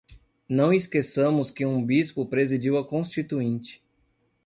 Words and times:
Não 0.49 0.73
esqueçamos 0.73 1.51
que 1.51 1.63
um 1.63 1.85
bispo 1.85 2.25
presidiu 2.25 2.75
a 2.75 2.83
Constituinte 2.83 3.83